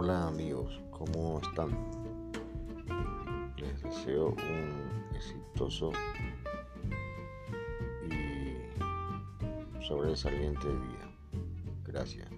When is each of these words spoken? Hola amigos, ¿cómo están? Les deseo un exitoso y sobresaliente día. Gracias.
Hola 0.00 0.28
amigos, 0.28 0.80
¿cómo 0.92 1.40
están? 1.42 1.70
Les 3.56 3.82
deseo 3.82 4.28
un 4.28 5.04
exitoso 5.16 5.90
y 8.08 9.82
sobresaliente 9.84 10.68
día. 10.68 11.10
Gracias. 11.84 12.28